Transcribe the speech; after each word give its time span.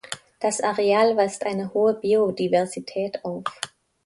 Das 0.39 0.61
Areal 0.61 1.15
weist 1.15 1.45
eine 1.45 1.75
hohe 1.75 1.93
Biodiversität 1.93 3.23
auf. 3.23 3.43